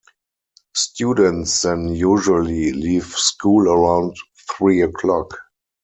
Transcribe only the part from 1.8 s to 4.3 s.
usually leave school around